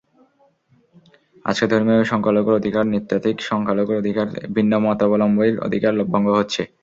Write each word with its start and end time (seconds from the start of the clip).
আজকে 1.45 1.65
ধর্মীয় 1.71 2.03
সংখ্যালঘুর 2.03 2.59
অধিকার, 2.59 2.83
নৃতাত্ত্বিক 2.87 3.37
সংখ্যালঘুর 3.49 3.99
অধিকার, 4.01 4.25
ভিন্নমতাবলম্বীর 4.55 5.55
অধিকার 5.67 5.93
ভঙ্গ 6.13 6.27
হচ্ছে। 6.39 6.61